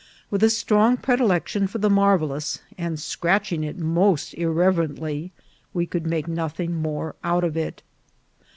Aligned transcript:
With 0.31 0.41
a 0.41 0.49
strong 0.49 0.97
predilection 0.97 1.67
for 1.67 1.77
the 1.77 1.87
marvellous, 1.87 2.59
and 2.75 2.99
scratching 2.99 3.63
it 3.63 3.77
most 3.77 4.33
irreverently, 4.33 5.31
we 5.75 5.85
could 5.85 6.07
make 6.07 6.27
nothing 6.27 6.73
more 6.73 7.13
out 7.23 7.43
of 7.43 7.55
it. 7.55 7.83